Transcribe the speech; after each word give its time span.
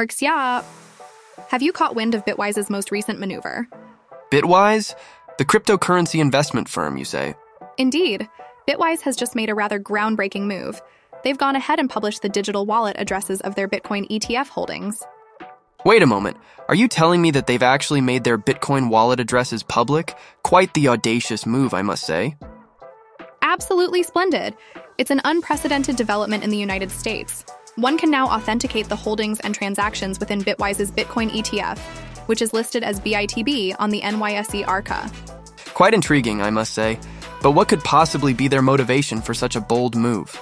Arxia, 0.00 0.64
have 1.48 1.60
you 1.60 1.72
caught 1.72 1.94
wind 1.94 2.14
of 2.14 2.24
Bitwise's 2.24 2.70
most 2.70 2.90
recent 2.90 3.20
maneuver? 3.20 3.68
Bitwise? 4.30 4.94
The 5.36 5.44
cryptocurrency 5.44 6.20
investment 6.20 6.70
firm, 6.70 6.96
you 6.96 7.04
say? 7.04 7.34
Indeed. 7.76 8.26
Bitwise 8.66 9.02
has 9.02 9.14
just 9.14 9.36
made 9.36 9.50
a 9.50 9.54
rather 9.54 9.78
groundbreaking 9.78 10.42
move. 10.42 10.80
They've 11.22 11.36
gone 11.36 11.54
ahead 11.54 11.78
and 11.78 11.90
published 11.90 12.22
the 12.22 12.30
digital 12.30 12.64
wallet 12.64 12.96
addresses 12.98 13.42
of 13.42 13.56
their 13.56 13.68
Bitcoin 13.68 14.08
ETF 14.10 14.48
holdings. 14.48 15.02
Wait 15.84 16.02
a 16.02 16.06
moment. 16.06 16.38
Are 16.68 16.74
you 16.74 16.88
telling 16.88 17.20
me 17.20 17.30
that 17.32 17.46
they've 17.46 17.62
actually 17.62 18.00
made 18.00 18.24
their 18.24 18.38
Bitcoin 18.38 18.88
wallet 18.88 19.20
addresses 19.20 19.62
public? 19.62 20.16
Quite 20.42 20.72
the 20.72 20.88
audacious 20.88 21.44
move, 21.44 21.74
I 21.74 21.82
must 21.82 22.06
say. 22.06 22.38
Absolutely 23.42 24.02
splendid. 24.02 24.56
It's 24.96 25.10
an 25.10 25.20
unprecedented 25.24 25.96
development 25.96 26.42
in 26.42 26.48
the 26.48 26.56
United 26.56 26.90
States. 26.90 27.44
One 27.76 27.96
can 27.96 28.10
now 28.10 28.26
authenticate 28.26 28.88
the 28.88 28.96
holdings 28.96 29.38
and 29.40 29.54
transactions 29.54 30.18
within 30.18 30.42
Bitwise's 30.42 30.90
Bitcoin 30.90 31.30
ETF, 31.30 31.78
which 32.26 32.42
is 32.42 32.52
listed 32.52 32.82
as 32.82 33.00
BITB 33.00 33.76
on 33.78 33.90
the 33.90 34.00
NYSE 34.00 34.66
Arca. 34.66 35.10
Quite 35.72 35.94
intriguing, 35.94 36.42
I 36.42 36.50
must 36.50 36.74
say. 36.74 36.98
But 37.42 37.52
what 37.52 37.68
could 37.68 37.84
possibly 37.84 38.34
be 38.34 38.48
their 38.48 38.60
motivation 38.60 39.22
for 39.22 39.34
such 39.34 39.54
a 39.54 39.60
bold 39.60 39.94
move? 39.94 40.36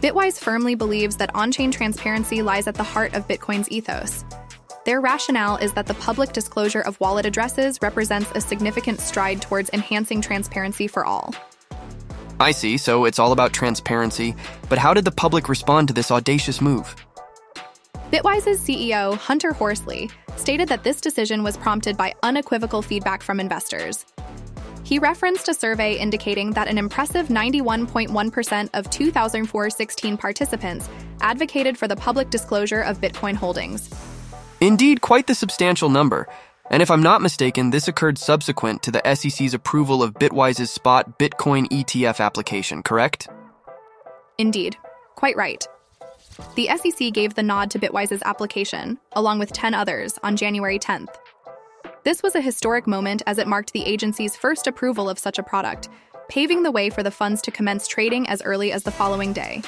Bitwise 0.00 0.38
firmly 0.38 0.74
believes 0.74 1.16
that 1.16 1.34
on 1.34 1.50
chain 1.50 1.70
transparency 1.70 2.40
lies 2.40 2.66
at 2.66 2.76
the 2.76 2.82
heart 2.82 3.14
of 3.14 3.26
Bitcoin's 3.26 3.70
ethos. 3.70 4.24
Their 4.84 5.00
rationale 5.00 5.56
is 5.56 5.72
that 5.74 5.86
the 5.86 5.94
public 5.94 6.32
disclosure 6.32 6.80
of 6.80 6.98
wallet 7.00 7.26
addresses 7.26 7.78
represents 7.82 8.30
a 8.34 8.40
significant 8.40 9.00
stride 9.00 9.42
towards 9.42 9.70
enhancing 9.72 10.20
transparency 10.20 10.86
for 10.86 11.04
all. 11.04 11.34
I 12.40 12.52
see, 12.52 12.76
so 12.76 13.04
it's 13.04 13.18
all 13.18 13.32
about 13.32 13.52
transparency. 13.52 14.34
But 14.68 14.78
how 14.78 14.94
did 14.94 15.04
the 15.04 15.12
public 15.12 15.48
respond 15.48 15.88
to 15.88 15.94
this 15.94 16.10
audacious 16.10 16.60
move? 16.60 16.94
Bitwise's 18.10 18.60
CEO, 18.60 19.16
Hunter 19.16 19.52
Horsley, 19.52 20.10
stated 20.36 20.68
that 20.68 20.84
this 20.84 21.00
decision 21.00 21.42
was 21.42 21.56
prompted 21.56 21.96
by 21.96 22.14
unequivocal 22.22 22.82
feedback 22.82 23.22
from 23.22 23.40
investors. 23.40 24.04
He 24.84 24.98
referenced 24.98 25.48
a 25.48 25.54
survey 25.54 25.94
indicating 25.94 26.50
that 26.50 26.68
an 26.68 26.76
impressive 26.76 27.28
91.1% 27.28 28.70
of 28.74 28.90
2004-16 28.90 30.18
participants 30.18 30.90
advocated 31.20 31.78
for 31.78 31.88
the 31.88 31.96
public 31.96 32.28
disclosure 32.30 32.82
of 32.82 33.00
Bitcoin 33.00 33.34
holdings. 33.34 33.88
Indeed, 34.60 35.00
quite 35.00 35.26
the 35.26 35.34
substantial 35.34 35.88
number. 35.88 36.28
And 36.72 36.80
if 36.80 36.90
I'm 36.90 37.02
not 37.02 37.20
mistaken, 37.20 37.68
this 37.68 37.86
occurred 37.86 38.16
subsequent 38.16 38.82
to 38.82 38.90
the 38.90 39.14
SEC's 39.14 39.52
approval 39.52 40.02
of 40.02 40.14
Bitwise's 40.14 40.70
spot 40.70 41.18
Bitcoin 41.18 41.68
ETF 41.68 42.18
application, 42.18 42.82
correct? 42.82 43.28
Indeed, 44.38 44.78
quite 45.14 45.36
right. 45.36 45.68
The 46.54 46.70
SEC 46.78 47.12
gave 47.12 47.34
the 47.34 47.42
nod 47.42 47.70
to 47.72 47.78
Bitwise's 47.78 48.22
application, 48.24 48.98
along 49.12 49.38
with 49.38 49.52
10 49.52 49.74
others, 49.74 50.18
on 50.22 50.34
January 50.34 50.78
10th. 50.78 51.14
This 52.04 52.22
was 52.22 52.34
a 52.34 52.40
historic 52.40 52.86
moment 52.86 53.22
as 53.26 53.36
it 53.36 53.46
marked 53.46 53.74
the 53.74 53.84
agency's 53.84 54.34
first 54.34 54.66
approval 54.66 55.10
of 55.10 55.18
such 55.18 55.38
a 55.38 55.42
product, 55.42 55.90
paving 56.30 56.62
the 56.62 56.72
way 56.72 56.88
for 56.88 57.02
the 57.02 57.10
funds 57.10 57.42
to 57.42 57.50
commence 57.50 57.86
trading 57.86 58.26
as 58.30 58.40
early 58.40 58.72
as 58.72 58.82
the 58.82 58.90
following 58.90 59.34
day. 59.34 59.60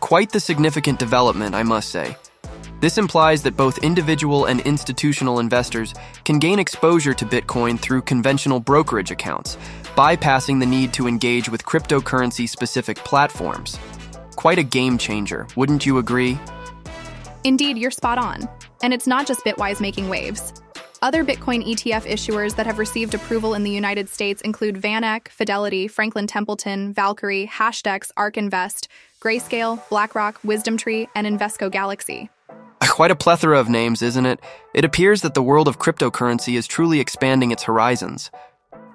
Quite 0.00 0.32
the 0.32 0.40
significant 0.40 0.98
development, 0.98 1.54
I 1.54 1.62
must 1.62 1.90
say. 1.90 2.16
This 2.82 2.98
implies 2.98 3.44
that 3.44 3.56
both 3.56 3.78
individual 3.78 4.46
and 4.46 4.60
institutional 4.62 5.38
investors 5.38 5.94
can 6.24 6.40
gain 6.40 6.58
exposure 6.58 7.14
to 7.14 7.24
Bitcoin 7.24 7.78
through 7.78 8.02
conventional 8.02 8.58
brokerage 8.58 9.12
accounts, 9.12 9.56
bypassing 9.94 10.58
the 10.58 10.66
need 10.66 10.92
to 10.94 11.06
engage 11.06 11.48
with 11.48 11.64
cryptocurrency 11.64 12.48
specific 12.48 12.96
platforms. 12.96 13.78
Quite 14.34 14.58
a 14.58 14.64
game 14.64 14.98
changer, 14.98 15.46
wouldn't 15.54 15.86
you 15.86 15.98
agree? 15.98 16.36
Indeed, 17.44 17.78
you're 17.78 17.92
spot 17.92 18.18
on. 18.18 18.48
And 18.82 18.92
it's 18.92 19.06
not 19.06 19.28
just 19.28 19.44
Bitwise 19.44 19.80
making 19.80 20.08
waves. 20.08 20.52
Other 21.02 21.24
Bitcoin 21.24 21.64
ETF 21.64 22.02
issuers 22.02 22.56
that 22.56 22.66
have 22.66 22.80
received 22.80 23.14
approval 23.14 23.54
in 23.54 23.62
the 23.62 23.70
United 23.70 24.08
States 24.08 24.42
include 24.42 24.74
VanEck, 24.74 25.28
Fidelity, 25.28 25.86
Franklin 25.86 26.26
Templeton, 26.26 26.92
Valkyrie, 26.92 27.46
Hashdex, 27.46 28.10
ARK 28.16 28.36
Invest, 28.36 28.88
Grayscale, 29.20 29.88
BlackRock, 29.88 30.42
WisdomTree, 30.42 31.06
and 31.14 31.28
Invesco 31.28 31.70
Galaxy. 31.70 32.28
Quite 32.90 33.10
a 33.10 33.16
plethora 33.16 33.58
of 33.58 33.68
names, 33.68 34.02
isn't 34.02 34.26
it? 34.26 34.40
It 34.74 34.84
appears 34.84 35.22
that 35.22 35.34
the 35.34 35.42
world 35.42 35.68
of 35.68 35.78
cryptocurrency 35.78 36.56
is 36.56 36.66
truly 36.66 37.00
expanding 37.00 37.50
its 37.50 37.62
horizons. 37.62 38.30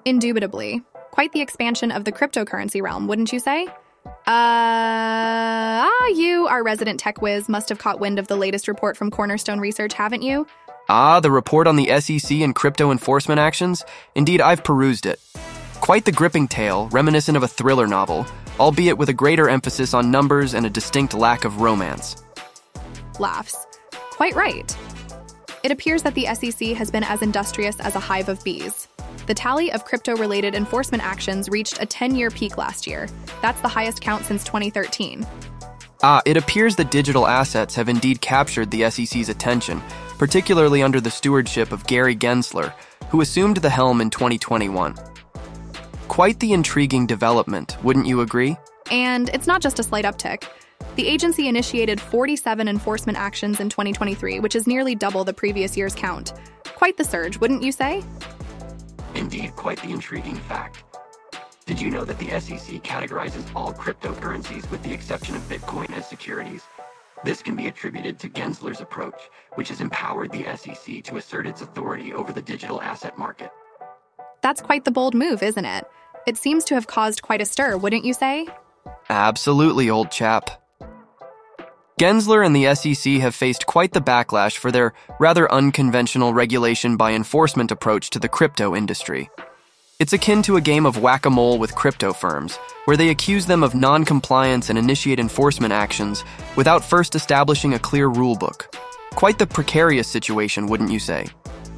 Indubitably. 0.05 0.83
Quite 1.11 1.31
the 1.31 1.41
expansion 1.41 1.91
of 1.91 2.05
the 2.05 2.11
cryptocurrency 2.11 2.81
realm, 2.81 3.07
wouldn't 3.07 3.31
you 3.31 3.39
say? 3.39 3.67
Uh, 4.05 4.31
ah, 5.85 6.07
you, 6.07 6.47
our 6.47 6.63
resident 6.63 6.99
tech 6.99 7.21
whiz, 7.21 7.49
must 7.49 7.69
have 7.69 7.77
caught 7.77 7.99
wind 7.99 8.19
of 8.19 8.27
the 8.27 8.35
latest 8.35 8.67
report 8.67 8.97
from 8.97 9.11
Cornerstone 9.11 9.59
Research, 9.59 9.93
haven't 9.93 10.21
you? 10.21 10.47
Ah, 10.89 11.19
the 11.19 11.31
report 11.31 11.67
on 11.67 11.75
the 11.75 11.99
SEC 11.99 12.39
and 12.39 12.55
crypto 12.55 12.91
enforcement 12.91 13.39
actions? 13.39 13.83
Indeed, 14.15 14.41
I've 14.41 14.63
perused 14.63 15.05
it. 15.05 15.19
Quite 15.81 16.05
the 16.05 16.11
gripping 16.11 16.47
tale, 16.47 16.87
reminiscent 16.89 17.37
of 17.37 17.43
a 17.43 17.47
thriller 17.47 17.87
novel, 17.87 18.25
albeit 18.59 18.97
with 18.97 19.09
a 19.09 19.13
greater 19.13 19.49
emphasis 19.49 19.93
on 19.93 20.11
numbers 20.11 20.53
and 20.53 20.65
a 20.65 20.69
distinct 20.69 21.13
lack 21.13 21.45
of 21.45 21.61
romance. 21.61 22.15
Laughs. 23.19 23.66
Quite 24.17 24.33
right. 24.33 24.75
It 25.61 25.71
appears 25.71 26.01
that 26.01 26.15
the 26.15 26.25
SEC 26.33 26.69
has 26.69 26.89
been 26.89 27.03
as 27.03 27.21
industrious 27.21 27.79
as 27.79 27.95
a 27.95 27.99
hive 27.99 28.29
of 28.29 28.43
bees. 28.43 28.87
The 29.27 29.35
tally 29.35 29.71
of 29.71 29.85
crypto 29.85 30.15
related 30.15 30.55
enforcement 30.55 31.03
actions 31.03 31.49
reached 31.49 31.79
a 31.79 31.85
10 31.85 32.15
year 32.15 32.31
peak 32.31 32.57
last 32.57 32.87
year. 32.87 33.07
That's 33.43 33.61
the 33.61 33.67
highest 33.67 34.01
count 34.01 34.25
since 34.25 34.43
2013. 34.43 35.23
Ah, 36.01 36.23
it 36.25 36.35
appears 36.35 36.75
that 36.77 36.89
digital 36.89 37.27
assets 37.27 37.75
have 37.75 37.89
indeed 37.89 38.19
captured 38.19 38.71
the 38.71 38.89
SEC's 38.89 39.29
attention, 39.29 39.83
particularly 40.17 40.81
under 40.81 40.99
the 40.99 41.11
stewardship 41.11 41.71
of 41.71 41.85
Gary 41.85 42.15
Gensler, 42.15 42.73
who 43.09 43.21
assumed 43.21 43.57
the 43.57 43.69
helm 43.69 44.01
in 44.01 44.09
2021. 44.09 44.95
Quite 46.07 46.39
the 46.39 46.53
intriguing 46.53 47.05
development, 47.05 47.77
wouldn't 47.83 48.07
you 48.07 48.21
agree? 48.21 48.57
And 48.89 49.29
it's 49.29 49.45
not 49.45 49.61
just 49.61 49.77
a 49.77 49.83
slight 49.83 50.05
uptick. 50.05 50.45
The 50.97 51.07
agency 51.07 51.47
initiated 51.47 52.01
47 52.01 52.67
enforcement 52.67 53.19
actions 53.19 53.59
in 53.59 53.69
2023, 53.69 54.39
which 54.39 54.55
is 54.55 54.65
nearly 54.65 54.95
double 54.95 55.23
the 55.23 55.31
previous 55.31 55.77
year's 55.77 55.93
count. 55.93 56.33
Quite 56.63 56.97
the 56.97 57.03
surge, 57.03 57.39
wouldn't 57.39 57.61
you 57.61 57.71
say? 57.71 58.03
Indeed, 59.13 59.55
quite 59.55 59.79
the 59.83 59.91
intriguing 59.91 60.37
fact. 60.37 60.83
Did 61.67 61.79
you 61.79 61.91
know 61.91 62.03
that 62.03 62.17
the 62.17 62.29
SEC 62.39 62.81
categorizes 62.81 63.43
all 63.55 63.73
cryptocurrencies 63.73 64.69
with 64.71 64.81
the 64.81 64.91
exception 64.91 65.35
of 65.35 65.43
Bitcoin 65.43 65.95
as 65.95 66.09
securities? 66.09 66.63
This 67.23 67.43
can 67.43 67.55
be 67.55 67.67
attributed 67.67 68.17
to 68.17 68.29
Gensler's 68.29 68.81
approach, 68.81 69.29
which 69.53 69.69
has 69.69 69.81
empowered 69.81 70.31
the 70.31 70.45
SEC 70.57 71.03
to 71.03 71.17
assert 71.17 71.45
its 71.45 71.61
authority 71.61 72.11
over 72.11 72.33
the 72.33 72.41
digital 72.41 72.81
asset 72.81 73.19
market. 73.19 73.51
That's 74.41 74.61
quite 74.61 74.83
the 74.83 74.91
bold 74.91 75.13
move, 75.13 75.43
isn't 75.43 75.65
it? 75.65 75.85
It 76.25 76.37
seems 76.37 76.63
to 76.65 76.73
have 76.73 76.87
caused 76.87 77.21
quite 77.21 77.41
a 77.41 77.45
stir, 77.45 77.77
wouldn't 77.77 78.03
you 78.03 78.15
say? 78.15 78.47
Absolutely, 79.09 79.91
old 79.91 80.09
chap. 80.09 80.63
Gensler 81.99 82.45
and 82.45 82.55
the 82.55 82.75
SEC 82.75 83.13
have 83.13 83.33
faced 83.33 83.65
quite 83.65 83.91
the 83.91 83.99
backlash 83.99 84.57
for 84.57 84.71
their 84.71 84.93
rather 85.19 85.51
unconventional 85.51 86.31
regulation 86.31 86.95
by 86.95 87.13
enforcement 87.13 87.71
approach 87.71 88.11
to 88.11 88.19
the 88.19 88.29
crypto 88.29 88.75
industry. 88.75 89.31
It's 89.97 90.13
akin 90.13 90.43
to 90.43 90.57
a 90.57 90.61
game 90.61 90.85
of 90.85 91.01
whack 91.01 91.25
a 91.25 91.29
mole 91.31 91.57
with 91.57 91.73
crypto 91.73 92.13
firms, 92.13 92.57
where 92.85 92.97
they 92.97 93.09
accuse 93.09 93.47
them 93.47 93.63
of 93.63 93.73
non 93.73 94.05
compliance 94.05 94.69
and 94.69 94.77
initiate 94.77 95.19
enforcement 95.19 95.73
actions 95.73 96.23
without 96.55 96.85
first 96.85 97.15
establishing 97.15 97.73
a 97.73 97.79
clear 97.79 98.07
rulebook. 98.07 98.71
Quite 99.15 99.39
the 99.39 99.47
precarious 99.47 100.07
situation, 100.07 100.67
wouldn't 100.67 100.91
you 100.91 100.99
say? 100.99 101.25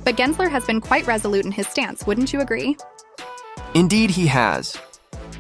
But 0.04 0.18
Gensler 0.18 0.52
has 0.52 0.66
been 0.66 0.82
quite 0.82 1.08
resolute 1.08 1.46
in 1.46 1.54
his 1.54 1.68
stance, 1.68 2.06
wouldn't 2.06 2.34
you 2.34 2.42
agree? 2.42 2.76
Indeed, 3.74 4.10
he 4.12 4.28
has. 4.28 4.78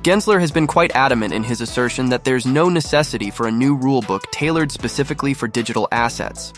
Gensler 0.01 0.39
has 0.39 0.51
been 0.51 0.65
quite 0.65 0.95
adamant 0.95 1.33
in 1.33 1.43
his 1.43 1.59
assertion 1.59 2.09
that 2.09 2.23
there's 2.23 2.45
no 2.45 2.69
necessity 2.69 3.29
for 3.29 3.47
a 3.47 3.51
new 3.51 3.77
rulebook 3.77 4.21
tailored 4.31 4.71
specifically 4.71 5.33
for 5.33 5.45
digital 5.45 5.89
assets. 5.91 6.53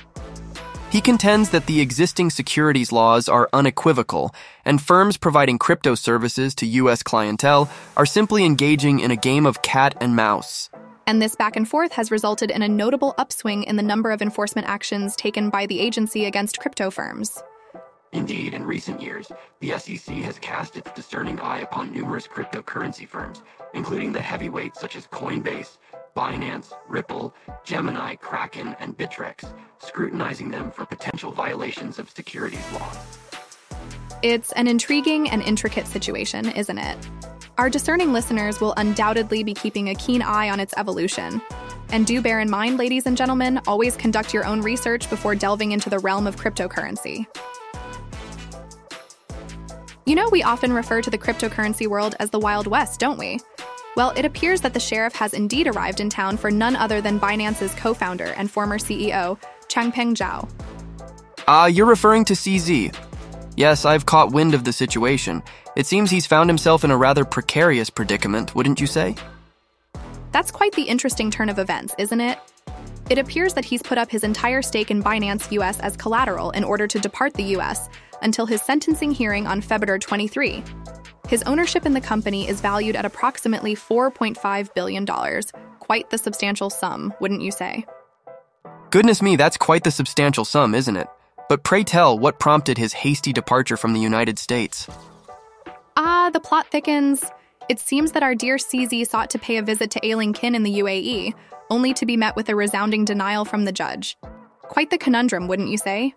He 0.91 1.01
contends 1.01 1.49
that 1.49 1.65
the 1.65 1.81
existing 1.81 2.29
securities 2.29 2.91
laws 2.91 3.27
are 3.27 3.49
unequivocal, 3.51 4.35
and 4.63 4.79
firms 4.79 5.17
providing 5.17 5.57
crypto 5.57 5.95
services 5.95 6.53
to 6.55 6.67
U.S. 6.67 7.01
clientele 7.01 7.67
are 7.97 8.05
simply 8.05 8.45
engaging 8.45 8.99
in 8.99 9.09
a 9.09 9.15
game 9.15 9.47
of 9.47 9.63
cat 9.63 9.95
and 9.99 10.15
mouse. 10.15 10.69
And 11.07 11.19
this 11.19 11.35
back 11.35 11.55
and 11.55 11.67
forth 11.67 11.93
has 11.93 12.11
resulted 12.11 12.51
in 12.51 12.61
a 12.61 12.69
notable 12.69 13.15
upswing 13.17 13.63
in 13.63 13.75
the 13.75 13.81
number 13.81 14.11
of 14.11 14.21
enforcement 14.21 14.67
actions 14.67 15.15
taken 15.15 15.49
by 15.49 15.65
the 15.65 15.79
agency 15.79 16.25
against 16.25 16.59
crypto 16.59 16.91
firms. 16.91 17.41
Indeed, 18.13 18.53
in 18.53 18.65
recent 18.65 19.01
years, 19.01 19.31
the 19.61 19.77
SEC 19.77 20.13
has 20.17 20.37
cast 20.39 20.75
its 20.75 20.91
discerning 20.91 21.39
eye 21.39 21.59
upon 21.59 21.93
numerous 21.93 22.27
cryptocurrency 22.27 23.07
firms, 23.07 23.41
including 23.73 24.11
the 24.11 24.19
heavyweights 24.19 24.81
such 24.81 24.97
as 24.97 25.07
Coinbase, 25.07 25.77
Binance, 26.15 26.73
Ripple, 26.89 27.33
Gemini, 27.63 28.15
Kraken, 28.15 28.75
and 28.79 28.97
Bittrex, 28.97 29.49
scrutinizing 29.79 30.51
them 30.51 30.71
for 30.71 30.85
potential 30.85 31.31
violations 31.31 31.99
of 31.99 32.09
securities 32.09 32.69
laws. 32.73 32.97
It's 34.21 34.51
an 34.53 34.67
intriguing 34.67 35.29
and 35.29 35.41
intricate 35.41 35.87
situation, 35.87 36.49
isn't 36.51 36.77
it? 36.77 36.97
Our 37.57 37.69
discerning 37.69 38.11
listeners 38.11 38.59
will 38.59 38.73
undoubtedly 38.75 39.43
be 39.43 39.53
keeping 39.53 39.89
a 39.89 39.95
keen 39.95 40.21
eye 40.21 40.49
on 40.49 40.59
its 40.59 40.73
evolution. 40.75 41.41
And 41.91 42.05
do 42.05 42.21
bear 42.21 42.39
in 42.39 42.49
mind, 42.49 42.77
ladies 42.77 43.05
and 43.05 43.15
gentlemen, 43.15 43.61
always 43.67 43.95
conduct 43.95 44.33
your 44.33 44.45
own 44.45 44.61
research 44.61 45.09
before 45.09 45.35
delving 45.35 45.71
into 45.71 45.89
the 45.89 45.99
realm 45.99 46.27
of 46.27 46.35
cryptocurrency. 46.35 47.25
You 50.11 50.15
know, 50.15 50.27
we 50.29 50.43
often 50.43 50.73
refer 50.73 51.01
to 51.03 51.09
the 51.09 51.17
cryptocurrency 51.17 51.87
world 51.87 52.15
as 52.19 52.31
the 52.31 52.37
Wild 52.37 52.67
West, 52.67 52.99
don't 52.99 53.17
we? 53.17 53.39
Well, 53.95 54.09
it 54.17 54.25
appears 54.25 54.59
that 54.59 54.73
the 54.73 54.79
sheriff 54.81 55.15
has 55.15 55.33
indeed 55.33 55.67
arrived 55.67 56.01
in 56.01 56.09
town 56.09 56.35
for 56.35 56.51
none 56.51 56.75
other 56.75 56.99
than 56.99 57.17
Binance's 57.17 57.73
co 57.75 57.93
founder 57.93 58.33
and 58.35 58.51
former 58.51 58.77
CEO, 58.77 59.39
Changpeng 59.69 60.13
Zhao. 60.13 60.49
Ah, 61.47 61.61
uh, 61.61 61.65
you're 61.67 61.85
referring 61.85 62.25
to 62.25 62.33
CZ. 62.33 62.93
Yes, 63.55 63.85
I've 63.85 64.05
caught 64.05 64.33
wind 64.33 64.53
of 64.53 64.65
the 64.65 64.73
situation. 64.73 65.41
It 65.77 65.85
seems 65.85 66.11
he's 66.11 66.27
found 66.27 66.49
himself 66.49 66.83
in 66.83 66.91
a 66.91 66.97
rather 66.97 67.23
precarious 67.23 67.89
predicament, 67.89 68.53
wouldn't 68.53 68.81
you 68.81 68.87
say? 68.87 69.15
That's 70.33 70.51
quite 70.51 70.73
the 70.73 70.83
interesting 70.83 71.31
turn 71.31 71.47
of 71.47 71.57
events, 71.57 71.95
isn't 71.97 72.19
it? 72.19 72.37
It 73.09 73.17
appears 73.17 73.53
that 73.53 73.63
he's 73.63 73.81
put 73.81 73.97
up 73.97 74.11
his 74.11 74.25
entire 74.25 74.61
stake 74.61 74.91
in 74.91 75.01
Binance 75.01 75.49
US 75.53 75.79
as 75.79 75.95
collateral 75.95 76.51
in 76.51 76.65
order 76.65 76.85
to 76.85 76.99
depart 76.99 77.33
the 77.33 77.55
US 77.55 77.87
until 78.21 78.45
his 78.45 78.61
sentencing 78.61 79.11
hearing 79.11 79.47
on 79.47 79.61
February 79.61 79.99
23. 79.99 80.63
His 81.27 81.43
ownership 81.43 81.85
in 81.85 81.93
the 81.93 82.01
company 82.01 82.47
is 82.47 82.61
valued 82.61 82.95
at 82.95 83.05
approximately 83.05 83.75
$4.5 83.75 84.73
billion. 84.73 85.05
Quite 85.79 86.09
the 86.09 86.17
substantial 86.17 86.69
sum, 86.69 87.13
wouldn't 87.19 87.41
you 87.41 87.51
say? 87.51 87.85
Goodness 88.89 89.21
me, 89.21 89.37
that's 89.37 89.55
quite 89.55 89.85
the 89.85 89.91
substantial 89.91 90.43
sum, 90.43 90.75
isn't 90.75 90.97
it? 90.97 91.07
But 91.47 91.63
pray 91.63 91.83
tell, 91.83 92.19
what 92.19 92.39
prompted 92.39 92.77
his 92.77 92.93
hasty 92.93 93.31
departure 93.31 93.77
from 93.77 93.93
the 93.93 93.99
United 93.99 94.37
States? 94.37 94.87
Ah, 95.95 96.29
the 96.33 96.39
plot 96.39 96.67
thickens. 96.67 97.23
It 97.69 97.79
seems 97.79 98.11
that 98.11 98.23
our 98.23 98.35
dear 98.35 98.57
CZ 98.57 99.07
sought 99.07 99.29
to 99.29 99.39
pay 99.39 99.57
a 99.57 99.61
visit 99.63 99.91
to 99.91 100.05
ailing 100.05 100.33
kin 100.33 100.55
in 100.55 100.63
the 100.63 100.79
UAE, 100.79 101.33
only 101.69 101.93
to 101.93 102.05
be 102.05 102.17
met 102.17 102.35
with 102.35 102.49
a 102.49 102.55
resounding 102.55 103.05
denial 103.05 103.45
from 103.45 103.63
the 103.63 103.71
judge. 103.71 104.17
Quite 104.63 104.89
the 104.89 104.97
conundrum, 104.97 105.47
wouldn't 105.47 105.69
you 105.69 105.77
say? 105.77 106.13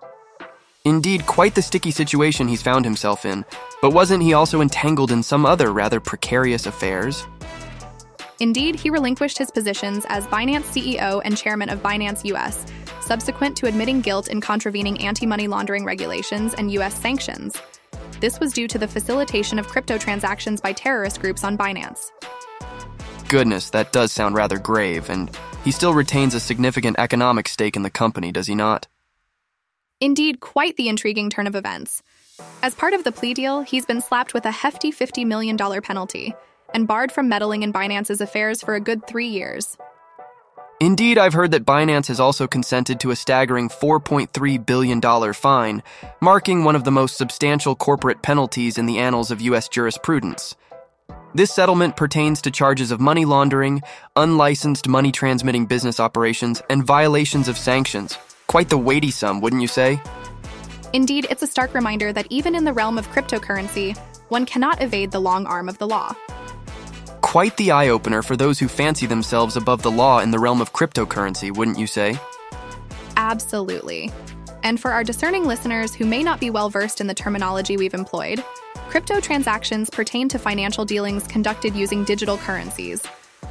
Indeed, 0.86 1.24
quite 1.24 1.54
the 1.54 1.62
sticky 1.62 1.90
situation 1.90 2.46
he's 2.46 2.60
found 2.60 2.84
himself 2.84 3.24
in. 3.24 3.46
But 3.80 3.92
wasn't 3.94 4.22
he 4.22 4.34
also 4.34 4.60
entangled 4.60 5.10
in 5.10 5.22
some 5.22 5.46
other 5.46 5.72
rather 5.72 5.98
precarious 5.98 6.66
affairs? 6.66 7.26
Indeed, 8.38 8.76
he 8.76 8.90
relinquished 8.90 9.38
his 9.38 9.50
positions 9.50 10.04
as 10.10 10.26
Binance 10.26 10.64
CEO 10.64 11.22
and 11.24 11.38
chairman 11.38 11.70
of 11.70 11.82
Binance 11.82 12.22
US, 12.26 12.66
subsequent 13.00 13.56
to 13.56 13.66
admitting 13.66 14.02
guilt 14.02 14.28
in 14.28 14.42
contravening 14.42 15.00
anti 15.00 15.24
money 15.24 15.48
laundering 15.48 15.86
regulations 15.86 16.52
and 16.52 16.70
US 16.72 17.00
sanctions. 17.00 17.56
This 18.20 18.38
was 18.38 18.52
due 18.52 18.68
to 18.68 18.76
the 18.76 18.88
facilitation 18.88 19.58
of 19.58 19.68
crypto 19.68 19.96
transactions 19.96 20.60
by 20.60 20.72
terrorist 20.72 21.20
groups 21.20 21.44
on 21.44 21.56
Binance. 21.56 22.10
Goodness, 23.28 23.70
that 23.70 23.92
does 23.92 24.12
sound 24.12 24.34
rather 24.34 24.58
grave, 24.58 25.08
and 25.08 25.30
he 25.64 25.70
still 25.70 25.94
retains 25.94 26.34
a 26.34 26.40
significant 26.40 26.98
economic 26.98 27.48
stake 27.48 27.74
in 27.74 27.82
the 27.82 27.90
company, 27.90 28.30
does 28.30 28.48
he 28.48 28.54
not? 28.54 28.86
Indeed, 30.00 30.40
quite 30.40 30.76
the 30.76 30.88
intriguing 30.88 31.30
turn 31.30 31.46
of 31.46 31.54
events. 31.54 32.02
As 32.62 32.74
part 32.74 32.94
of 32.94 33.04
the 33.04 33.12
plea 33.12 33.34
deal, 33.34 33.62
he's 33.62 33.86
been 33.86 34.00
slapped 34.00 34.34
with 34.34 34.44
a 34.44 34.50
hefty 34.50 34.90
$50 34.90 35.26
million 35.26 35.56
penalty 35.56 36.34
and 36.72 36.88
barred 36.88 37.12
from 37.12 37.28
meddling 37.28 37.62
in 37.62 37.72
Binance's 37.72 38.20
affairs 38.20 38.60
for 38.60 38.74
a 38.74 38.80
good 38.80 39.06
three 39.06 39.28
years. 39.28 39.78
Indeed, 40.80 41.18
I've 41.18 41.34
heard 41.34 41.52
that 41.52 41.64
Binance 41.64 42.08
has 42.08 42.18
also 42.18 42.48
consented 42.48 42.98
to 43.00 43.12
a 43.12 43.16
staggering 43.16 43.68
$4.3 43.68 44.66
billion 44.66 45.32
fine, 45.32 45.82
marking 46.20 46.64
one 46.64 46.74
of 46.74 46.82
the 46.82 46.90
most 46.90 47.16
substantial 47.16 47.76
corporate 47.76 48.22
penalties 48.22 48.76
in 48.76 48.86
the 48.86 48.98
annals 48.98 49.30
of 49.30 49.40
U.S. 49.40 49.68
jurisprudence. 49.68 50.56
This 51.32 51.52
settlement 51.52 51.96
pertains 51.96 52.42
to 52.42 52.50
charges 52.50 52.90
of 52.90 53.00
money 53.00 53.24
laundering, 53.24 53.82
unlicensed 54.16 54.88
money 54.88 55.12
transmitting 55.12 55.66
business 55.66 56.00
operations, 56.00 56.60
and 56.68 56.84
violations 56.84 57.48
of 57.48 57.56
sanctions. 57.56 58.18
Quite 58.54 58.68
the 58.68 58.78
weighty 58.78 59.10
sum, 59.10 59.40
wouldn't 59.40 59.62
you 59.62 59.68
say? 59.68 60.00
Indeed, 60.92 61.26
it's 61.28 61.42
a 61.42 61.46
stark 61.54 61.74
reminder 61.74 62.12
that 62.12 62.28
even 62.30 62.54
in 62.54 62.62
the 62.62 62.72
realm 62.72 62.98
of 62.98 63.10
cryptocurrency, 63.10 63.98
one 64.28 64.46
cannot 64.46 64.80
evade 64.80 65.10
the 65.10 65.20
long 65.20 65.44
arm 65.46 65.68
of 65.68 65.78
the 65.78 65.88
law 65.88 66.14
quite 67.34 67.56
the 67.56 67.72
eye 67.72 67.88
opener 67.88 68.22
for 68.22 68.36
those 68.36 68.60
who 68.60 68.68
fancy 68.68 69.06
themselves 69.06 69.56
above 69.56 69.82
the 69.82 69.90
law 69.90 70.20
in 70.20 70.30
the 70.30 70.38
realm 70.38 70.60
of 70.60 70.72
cryptocurrency, 70.72 71.52
wouldn't 71.52 71.80
you 71.80 71.86
say? 71.88 72.16
Absolutely. 73.16 74.12
And 74.62 74.78
for 74.78 74.92
our 74.92 75.02
discerning 75.02 75.44
listeners 75.44 75.92
who 75.96 76.04
may 76.04 76.22
not 76.22 76.38
be 76.38 76.50
well 76.50 76.70
versed 76.70 77.00
in 77.00 77.08
the 77.08 77.14
terminology 77.14 77.76
we've 77.76 77.92
employed, 77.92 78.44
crypto 78.88 79.18
transactions 79.18 79.90
pertain 79.90 80.28
to 80.28 80.38
financial 80.38 80.84
dealings 80.84 81.26
conducted 81.26 81.74
using 81.74 82.04
digital 82.04 82.36
currencies, 82.36 83.02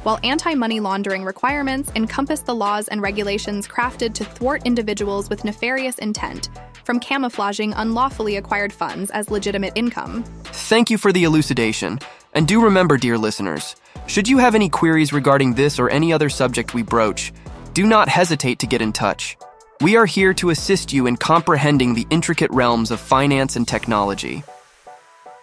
while 0.04 0.20
anti 0.22 0.54
money 0.54 0.80
laundering 0.80 1.24
requirements 1.24 1.90
encompass 1.96 2.40
the 2.40 2.54
laws 2.54 2.88
and 2.88 3.02
regulations 3.02 3.66
crafted 3.66 4.14
to 4.14 4.24
thwart 4.24 4.62
individuals 4.64 5.28
with 5.28 5.44
nefarious 5.44 5.98
intent, 5.98 6.48
from 6.84 7.00
camouflaging 7.00 7.72
unlawfully 7.74 8.36
acquired 8.36 8.72
funds 8.72 9.10
as 9.10 9.30
legitimate 9.30 9.72
income. 9.74 10.22
Thank 10.44 10.90
you 10.90 10.98
for 10.98 11.12
the 11.12 11.24
elucidation. 11.24 11.98
And 12.34 12.46
do 12.46 12.62
remember, 12.62 12.96
dear 12.96 13.18
listeners, 13.18 13.76
should 14.06 14.28
you 14.28 14.38
have 14.38 14.54
any 14.54 14.68
queries 14.68 15.12
regarding 15.12 15.54
this 15.54 15.78
or 15.78 15.88
any 15.88 16.12
other 16.12 16.28
subject 16.28 16.74
we 16.74 16.82
broach, 16.82 17.32
do 17.72 17.86
not 17.86 18.08
hesitate 18.08 18.58
to 18.60 18.66
get 18.66 18.82
in 18.82 18.92
touch. 18.92 19.36
We 19.80 19.96
are 19.96 20.06
here 20.06 20.32
to 20.34 20.50
assist 20.50 20.92
you 20.92 21.06
in 21.06 21.16
comprehending 21.16 21.94
the 21.94 22.06
intricate 22.10 22.50
realms 22.52 22.90
of 22.90 23.00
finance 23.00 23.56
and 23.56 23.66
technology. 23.66 24.44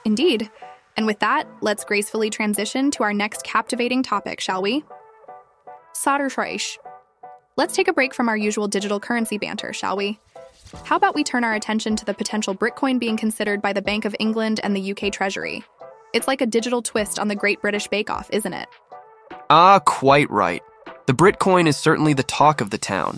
Indeed. 0.06 0.50
And 0.98 1.06
with 1.06 1.20
that, 1.20 1.48
let's 1.62 1.84
gracefully 1.84 2.30
transition 2.30 2.92
to 2.92 3.04
our 3.04 3.14
next 3.14 3.44
captivating 3.44 4.04
topic, 4.04 4.40
shall 4.40 4.62
we? 4.62 4.84
Soderschreisch. 5.94 6.78
Let's 7.58 7.76
take 7.76 7.88
a 7.88 7.94
break 7.94 8.14
from 8.14 8.30
our 8.30 8.38
usual 8.38 8.68
digital 8.68 9.00
currency 9.00 9.38
banter, 9.38 9.74
shall 9.74 9.98
we? 9.98 10.20
How 10.86 10.96
about 10.96 11.16
we 11.16 11.24
turn 11.24 11.44
our 11.44 11.54
attention 11.54 11.96
to 11.98 12.06
the 12.06 12.14
potential 12.14 12.56
Britcoin 12.56 13.00
being 13.00 13.18
considered 13.18 13.62
by 13.62 13.74
the 13.74 13.82
Bank 13.82 14.06
of 14.06 14.16
England 14.20 14.60
and 14.64 14.76
the 14.76 14.92
UK 14.92 15.12
Treasury? 15.12 15.64
It's 16.14 16.28
like 16.28 16.42
a 16.42 16.46
digital 16.46 16.82
twist 16.82 17.20
on 17.20 17.28
the 17.28 17.36
Great 17.36 17.62
British 17.62 17.88
Bake 17.88 18.10
Off, 18.10 18.30
isn't 18.32 18.54
it? 18.54 18.68
Ah, 19.50 19.80
quite 19.80 20.30
right. 20.30 20.62
The 21.08 21.14
Britcoin 21.14 21.68
is 21.68 21.78
certainly 21.78 22.14
the 22.14 22.24
talk 22.24 22.62
of 22.62 22.70
the 22.70 22.78
town. 22.78 23.18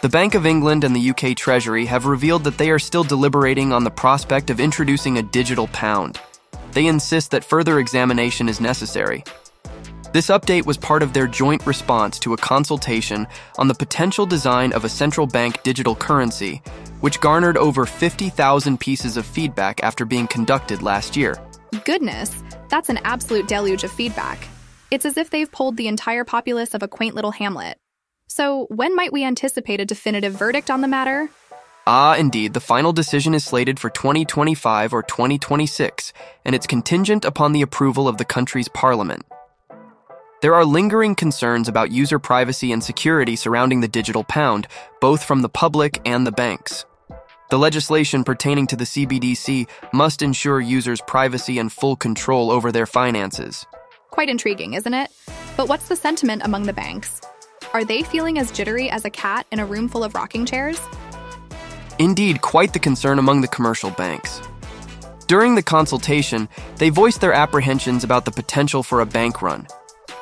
The 0.00 0.08
Bank 0.08 0.34
of 0.34 0.46
England 0.46 0.84
and 0.84 0.94
the 0.94 1.10
UK 1.10 1.36
Treasury 1.36 1.86
have 1.86 2.06
revealed 2.06 2.44
that 2.44 2.58
they 2.58 2.70
are 2.70 2.78
still 2.78 3.04
deliberating 3.04 3.72
on 3.72 3.84
the 3.84 3.90
prospect 3.90 4.50
of 4.50 4.60
introducing 4.60 5.18
a 5.18 5.22
digital 5.22 5.66
pound. 5.68 6.20
They 6.74 6.86
insist 6.86 7.30
that 7.30 7.44
further 7.44 7.78
examination 7.78 8.48
is 8.48 8.60
necessary. 8.60 9.24
This 10.12 10.28
update 10.28 10.64
was 10.64 10.76
part 10.76 11.02
of 11.02 11.12
their 11.12 11.26
joint 11.26 11.66
response 11.66 12.20
to 12.20 12.34
a 12.34 12.36
consultation 12.36 13.26
on 13.58 13.66
the 13.66 13.74
potential 13.74 14.26
design 14.26 14.72
of 14.72 14.84
a 14.84 14.88
central 14.88 15.26
bank 15.26 15.62
digital 15.64 15.96
currency, 15.96 16.62
which 17.00 17.20
garnered 17.20 17.56
over 17.56 17.84
50,000 17.84 18.78
pieces 18.78 19.16
of 19.16 19.26
feedback 19.26 19.82
after 19.82 20.04
being 20.04 20.28
conducted 20.28 20.82
last 20.82 21.16
year. 21.16 21.36
Goodness, 21.84 22.30
that's 22.68 22.88
an 22.88 23.00
absolute 23.02 23.48
deluge 23.48 23.82
of 23.82 23.90
feedback. 23.90 24.38
It's 24.90 25.04
as 25.04 25.16
if 25.16 25.30
they've 25.30 25.50
polled 25.50 25.76
the 25.76 25.88
entire 25.88 26.24
populace 26.24 26.74
of 26.74 26.82
a 26.84 26.88
quaint 26.88 27.16
little 27.16 27.32
hamlet. 27.32 27.78
So, 28.28 28.66
when 28.70 28.94
might 28.94 29.12
we 29.12 29.24
anticipate 29.24 29.80
a 29.80 29.84
definitive 29.84 30.32
verdict 30.34 30.70
on 30.70 30.80
the 30.80 30.88
matter? 30.88 31.28
Ah, 31.86 32.16
indeed, 32.16 32.54
the 32.54 32.60
final 32.60 32.94
decision 32.94 33.34
is 33.34 33.44
slated 33.44 33.78
for 33.78 33.90
2025 33.90 34.94
or 34.94 35.02
2026, 35.02 36.14
and 36.44 36.54
it's 36.54 36.66
contingent 36.66 37.26
upon 37.26 37.52
the 37.52 37.60
approval 37.60 38.08
of 38.08 38.16
the 38.16 38.24
country's 38.24 38.68
parliament. 38.68 39.26
There 40.40 40.54
are 40.54 40.64
lingering 40.64 41.14
concerns 41.14 41.68
about 41.68 41.92
user 41.92 42.18
privacy 42.18 42.72
and 42.72 42.82
security 42.82 43.36
surrounding 43.36 43.80
the 43.80 43.88
digital 43.88 44.24
pound, 44.24 44.66
both 45.00 45.22
from 45.24 45.42
the 45.42 45.48
public 45.48 46.00
and 46.06 46.26
the 46.26 46.32
banks. 46.32 46.86
The 47.50 47.58
legislation 47.58 48.24
pertaining 48.24 48.66
to 48.68 48.76
the 48.76 48.84
CBDC 48.84 49.68
must 49.92 50.22
ensure 50.22 50.60
users' 50.60 51.02
privacy 51.02 51.58
and 51.58 51.70
full 51.70 51.96
control 51.96 52.50
over 52.50 52.72
their 52.72 52.86
finances. 52.86 53.66
Quite 54.10 54.30
intriguing, 54.30 54.72
isn't 54.74 54.94
it? 54.94 55.10
But 55.56 55.68
what's 55.68 55.88
the 55.88 55.96
sentiment 55.96 56.42
among 56.44 56.62
the 56.62 56.72
banks? 56.72 57.20
Are 57.74 57.84
they 57.84 58.02
feeling 58.02 58.38
as 58.38 58.50
jittery 58.50 58.88
as 58.88 59.04
a 59.04 59.10
cat 59.10 59.46
in 59.52 59.60
a 59.60 59.66
room 59.66 59.88
full 59.88 60.04
of 60.04 60.14
rocking 60.14 60.46
chairs? 60.46 60.80
Indeed, 61.98 62.40
quite 62.40 62.72
the 62.72 62.78
concern 62.78 63.18
among 63.18 63.40
the 63.40 63.48
commercial 63.48 63.90
banks. 63.90 64.40
During 65.26 65.54
the 65.54 65.62
consultation, 65.62 66.48
they 66.76 66.90
voiced 66.90 67.20
their 67.20 67.32
apprehensions 67.32 68.04
about 68.04 68.24
the 68.24 68.30
potential 68.30 68.82
for 68.82 69.00
a 69.00 69.06
bank 69.06 69.42
run. 69.42 69.66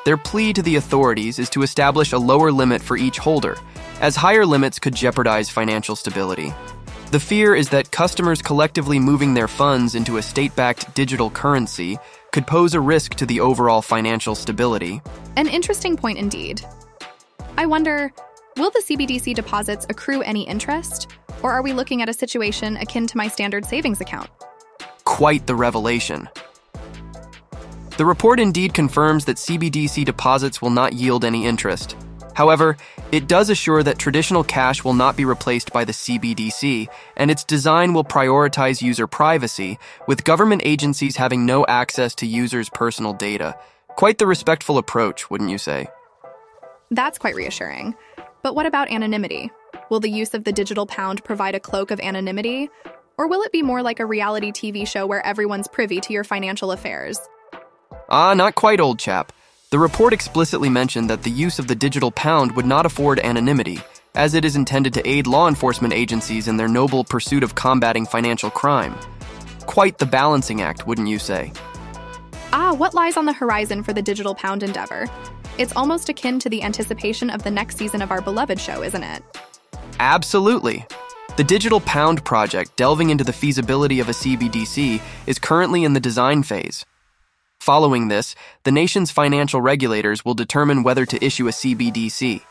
Their 0.05 0.17
plea 0.17 0.53
to 0.53 0.63
the 0.63 0.77
authorities 0.77 1.39
is 1.39 1.49
to 1.51 1.63
establish 1.63 2.13
a 2.13 2.19
lower 2.19 2.53
limit 2.53 2.83
for 2.83 2.97
each 2.97 3.19
holder, 3.19 3.57
as 4.01 4.17
higher 4.17 4.45
limits 4.45 4.79
could 4.79 4.95
jeopardize 4.95 5.49
financial 5.49 5.97
stability. 5.97 6.53
The 7.11 7.21
fear 7.21 7.55
is 7.55 7.69
that 7.71 7.91
customers 7.91 8.43
collectively 8.43 8.99
moving 8.99 9.35
their 9.35 9.49
funds 9.49 9.95
into 9.95 10.17
a 10.17 10.23
state 10.23 10.57
backed 10.57 10.95
digital 10.95 11.31
currency 11.31 11.99
could 12.33 12.47
pose 12.47 12.75
a 12.75 12.81
risk 12.81 13.15
to 13.15 13.27
the 13.27 13.41
overall 13.41 13.83
financial 13.83 14.35
stability. 14.35 15.03
An 15.37 15.47
interesting 15.47 15.97
point 15.97 16.19
indeed. 16.19 16.65
I 17.57 17.67
wonder 17.67 18.13
will 18.57 18.71
the 18.71 18.83
CBDC 18.83 19.35
deposits 19.35 19.87
accrue 19.89 20.23
any 20.23 20.43
interest, 20.49 21.09
or 21.43 21.53
are 21.53 21.63
we 21.63 21.73
looking 21.73 22.03
at 22.03 22.09
a 22.09 22.13
situation 22.13 22.77
akin 22.77 23.07
to 23.07 23.17
my 23.17 23.29
standard 23.29 23.65
savings 23.65 24.01
account? 24.01 24.31
Quite 25.05 25.47
the 25.47 25.55
revelation. 25.55 26.29
The 27.99 28.07
report 28.07 28.41
indeed 28.41 28.73
confirms 28.75 29.27
that 29.27 29.37
CBDC 29.37 30.05
deposits 30.05 30.63
will 30.63 30.71
not 30.71 30.95
yield 30.95 31.25
any 31.25 31.47
interest. 31.47 31.97
However, 32.35 32.77
it 33.11 33.29
does 33.29 33.51
assure 33.51 33.83
that 33.83 33.99
traditional 33.99 34.43
cash 34.43 34.83
will 34.83 34.95
not 34.95 35.17
be 35.17 35.25
replaced 35.25 35.73
by 35.73 35.85
the 35.85 35.93
CBDC, 35.93 36.89
and 37.17 37.31
its 37.31 37.45
design 37.45 37.93
will 37.93 38.05
prioritize 38.05 38.81
user 38.81 39.07
privacy, 39.07 39.79
with 40.07 40.25
government 40.25 40.63
agencies 40.65 41.17
having 41.17 41.45
no 41.45 41.67
access 41.67 42.15
to 42.17 42.27
users' 42.27 42.71
personal 42.71 43.13
data. 43.13 43.55
Quite 43.89 44.17
the 44.19 44.27
respectful 44.27 44.79
approach, 44.79 45.31
wouldn't 45.31 45.51
you 45.51 45.59
say? 45.59 45.89
That's 46.91 47.19
quite 47.19 47.35
reassuring. 47.35 47.95
But 48.43 48.55
what 48.55 48.67
about 48.67 48.91
anonymity? 48.91 49.51
Will 49.93 50.01
the 50.01 50.09
use 50.09 50.33
of 50.33 50.45
the 50.45 50.53
digital 50.53 50.87
pound 50.87 51.23
provide 51.23 51.55
a 51.55 51.61
cloak 51.61 51.91
of 51.91 52.01
anonymity? 52.01 52.71
Or 53.19 53.29
will 53.29 53.43
it 53.43 53.53
be 53.53 53.61
more 53.61 53.83
like 53.83 54.01
a 54.01 54.07
reality 54.07 54.51
TV 54.51 54.89
show 54.89 55.07
where 55.07 55.21
everyone's 55.27 55.69
privy 55.69 56.01
to 56.01 56.15
your 56.15 56.25
financial 56.25 56.73
affairs? 56.73 57.21
Ah, 58.09 58.33
not 58.33 58.55
quite, 58.55 58.81
old 58.81 58.99
chap. 58.99 59.35
The 59.69 59.79
report 59.79 60.15
explicitly 60.15 60.71
mentioned 60.71 61.11
that 61.11 61.25
the 61.25 61.31
use 61.31 61.59
of 61.59 61.69
the 61.69 61.75
digital 61.75 62.11
pound 62.11 62.57
would 62.57 62.65
not 62.65 62.87
afford 62.87 63.21
anonymity, 63.21 63.81
as 64.15 64.33
it 64.33 64.47
is 64.47 64.57
intended 64.57 64.95
to 64.95 65.07
aid 65.07 65.27
law 65.27 65.47
enforcement 65.47 65.93
agencies 65.93 66.49
in 66.49 66.57
their 66.57 66.69
noble 66.69 67.05
pursuit 67.05 67.43
of 67.43 67.55
combating 67.55 68.07
financial 68.07 68.49
crime. 68.49 68.95
Quite 69.67 69.99
the 69.99 70.07
balancing 70.07 70.63
act, 70.63 70.87
wouldn't 70.87 71.09
you 71.09 71.19
say? 71.19 71.53
Ah, 72.55 72.73
what 72.73 72.95
lies 72.95 73.19
on 73.19 73.27
the 73.27 73.35
horizon 73.35 73.83
for 73.83 73.93
the 73.93 74.01
digital 74.01 74.35
pound 74.35 74.63
endeavor? 74.63 75.07
It's 75.59 75.77
almost 75.77 76.09
akin 76.09 76.39
to 76.39 76.49
the 76.49 76.63
anticipation 76.63 77.29
of 77.29 77.43
the 77.43 77.51
next 77.51 77.77
season 77.77 78.01
of 78.01 78.11
our 78.11 78.23
beloved 78.23 78.59
show, 78.59 78.83
isn't 78.83 79.03
it? 79.03 79.23
Absolutely. 80.03 80.85
The 81.37 81.45
Digital 81.45 81.81
Pound 81.81 82.25
project, 82.25 82.77
delving 82.77 83.11
into 83.11 83.23
the 83.23 83.33
feasibility 83.33 84.01
of 84.01 84.09
a 84.09 84.13
CBDC, 84.13 85.01
is 85.29 85.39
currently 85.39 85.85
in 85.85 85.93
the 85.93 86.01
design 86.01 86.43
phase. 86.43 86.85
Following 87.61 88.09
this, 88.09 88.35
the 88.65 88.73
nation's 88.73 89.13
financial 89.13 89.61
regulators 89.61 90.25
will 90.25 90.35
determine 90.35 90.83
whether 90.83 91.07
to 91.07 91.25
issue 91.25 91.47
a 91.47 91.53
CBDC. 91.53 92.43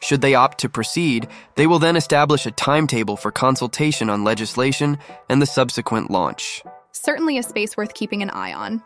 Should 0.00 0.20
they 0.20 0.36
opt 0.36 0.58
to 0.58 0.68
proceed, 0.68 1.26
they 1.56 1.66
will 1.66 1.80
then 1.80 1.96
establish 1.96 2.46
a 2.46 2.52
timetable 2.52 3.16
for 3.16 3.32
consultation 3.32 4.08
on 4.08 4.22
legislation 4.22 4.96
and 5.28 5.42
the 5.42 5.46
subsequent 5.46 6.08
launch. 6.08 6.62
Certainly 6.92 7.36
a 7.36 7.42
space 7.42 7.76
worth 7.76 7.94
keeping 7.94 8.22
an 8.22 8.30
eye 8.30 8.52
on. 8.52 8.80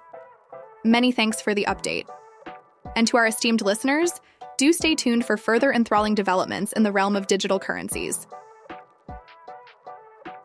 Many 0.84 1.12
thanks 1.12 1.42
for 1.42 1.54
the 1.54 1.66
update. 1.68 2.06
And 2.96 3.06
to 3.08 3.18
our 3.18 3.26
esteemed 3.26 3.60
listeners, 3.60 4.22
do 4.58 4.72
stay 4.72 4.94
tuned 4.94 5.24
for 5.24 5.36
further 5.36 5.72
enthralling 5.72 6.14
developments 6.14 6.72
in 6.72 6.82
the 6.82 6.92
realm 6.92 7.16
of 7.16 7.26
digital 7.26 7.58
currencies. 7.58 8.26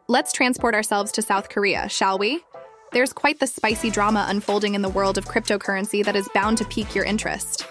Let's 0.08 0.34
transport 0.34 0.76
ourselves 0.76 1.12
to 1.14 1.22
South 1.22 1.50
Korea, 1.50 1.88
shall 1.88 2.18
we? 2.18 2.44
There's 2.92 3.14
quite 3.14 3.40
the 3.40 3.48
spicy 3.48 3.90
drama 3.90 4.26
unfolding 4.28 4.76
in 4.76 4.82
the 4.82 4.90
world 4.90 5.18
of 5.18 5.26
cryptocurrency 5.26 6.04
that 6.04 6.18
is 6.18 6.28
bound 6.34 6.58
to 6.58 6.66
pique 6.66 6.94
your 6.94 7.06
interest. 7.06 7.66